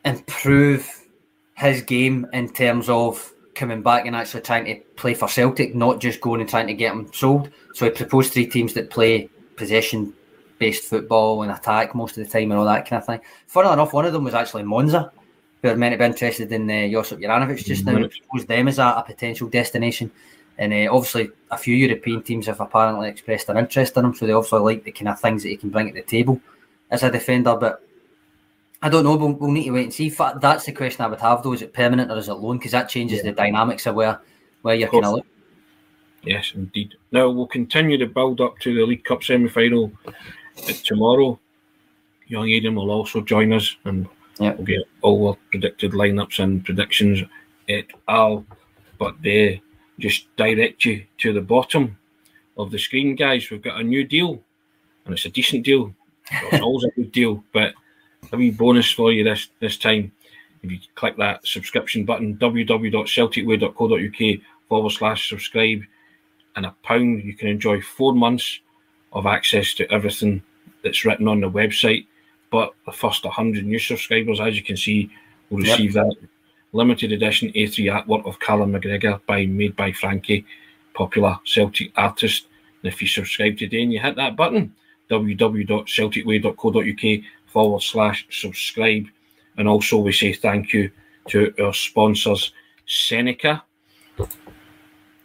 [0.05, 0.89] improve
[1.57, 6.01] his game in terms of coming back and actually trying to play for Celtic, not
[6.01, 7.51] just going and trying to get him sold.
[7.75, 10.15] So he proposed three teams that play possession
[10.61, 13.21] based football and attack most of the time and all that kind of thing.
[13.49, 15.11] Funnily enough, one of them was actually Monza,
[15.61, 17.95] who are meant to be interested in uh, Josip Juranovic just now.
[17.95, 20.13] Proposed them as a, a, potential destination.
[20.59, 24.27] And uh, obviously, a few European teams have apparently expressed their interest in him, so
[24.27, 26.39] they obviously like the kind of things that he can bring at the table
[26.91, 27.57] as a defender.
[27.57, 27.83] But
[28.83, 29.17] I don't know.
[29.17, 30.11] We'll, we'll need to wait and see.
[30.11, 32.59] That's the question I would have, though: is it permanent or is it loan?
[32.59, 33.31] Because that changes yeah.
[33.31, 34.21] the dynamics of where
[34.61, 35.31] where you're kind of looking.
[36.23, 36.95] Yes, indeed.
[37.13, 39.91] Now we'll continue to build up to the League Cup semi final
[40.85, 41.39] tomorrow,
[42.27, 44.09] young Aidan will also join us and
[44.39, 44.57] yep.
[44.57, 47.23] we'll get all our predicted lineups and predictions
[47.69, 48.45] et all.
[48.99, 49.63] But they
[49.99, 51.99] just direct you to the bottom
[52.57, 53.51] of the screen, guys.
[53.51, 54.43] We've got a new deal,
[55.05, 55.95] and it's a decent deal.
[56.31, 57.75] It's always a good deal, but
[58.33, 60.13] a wee bonus for you this this time.
[60.63, 65.83] If you click that subscription button, www.celticway.co.uk forward slash subscribe,
[66.57, 68.61] and a pound, you can enjoy four months
[69.13, 70.43] of access to everything
[70.83, 72.07] that's written on the website.
[72.51, 75.11] But the first 100 new subscribers, as you can see,
[75.51, 76.07] will receive yep.
[76.07, 76.17] that
[76.73, 80.45] limited edition A3 artwork of Callum McGregor by made by Frankie,
[80.95, 82.47] popular Celtic artist.
[82.83, 84.75] And if you subscribe today and you hit that button,
[85.11, 89.07] www.celticway.co.uk forward slash subscribe.
[89.57, 90.91] And also, we say thank you
[91.29, 92.53] to our sponsors,
[92.87, 93.63] Seneca,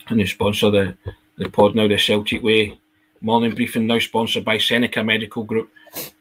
[0.07, 0.97] and they sponsor the,
[1.37, 2.77] the pod now, the Celtic Way
[3.25, 5.71] Morning briefing now sponsored by Seneca Medical Group,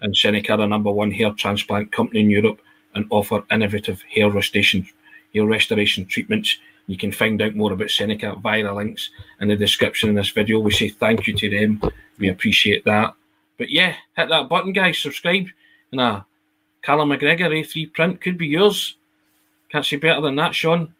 [0.00, 2.62] and Seneca the number one hair transplant company in Europe
[2.94, 4.88] and offer innovative hair restoration,
[5.34, 6.56] hair restoration treatments.
[6.86, 10.30] You can find out more about Seneca via the links in the description in this
[10.30, 10.60] video.
[10.60, 11.82] We say thank you to them.
[12.18, 13.14] We appreciate that.
[13.58, 14.96] But yeah, hit that button, guys.
[14.96, 15.48] Subscribe,
[15.92, 16.24] and a
[16.80, 18.96] Callum McGregor A3 print could be yours.
[19.68, 20.94] Can't see better than that, Sean.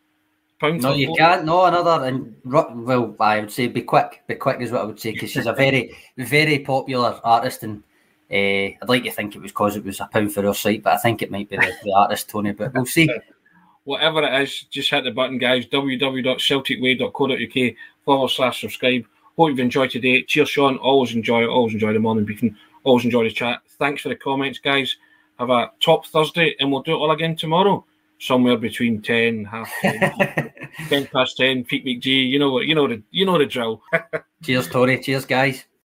[0.61, 1.44] Pound no, you can't.
[1.44, 4.22] No, another and well, I would say be quick.
[4.28, 7.82] Be quick is what I would say because she's a very, very popular artist, and
[8.30, 10.84] uh, I'd like to think it was because it was a pound for her site,
[10.84, 12.52] but I think it might be the, the artist Tony.
[12.52, 13.11] But we'll see.
[13.84, 15.66] Whatever it is, just hit the button, guys.
[15.66, 17.74] www.celticway.co.uk
[18.05, 19.05] forward slash subscribe.
[19.36, 20.22] Hope you've enjoyed today.
[20.22, 20.78] Cheers, Sean.
[20.78, 21.48] Always enjoy it.
[21.48, 22.57] Always enjoy the morning briefing.
[22.84, 23.61] Always enjoy the chat.
[23.78, 24.96] Thanks for the comments, guys.
[25.38, 27.84] Have a top Thursday, and we'll do it all again tomorrow
[28.25, 30.53] somewhere between ten, half 10,
[30.89, 32.11] 10 past ten, peak week G.
[32.22, 32.66] You know what?
[32.66, 33.83] You know the you know the drill.
[34.43, 34.99] Cheers, Tony.
[34.99, 35.64] Cheers, guys.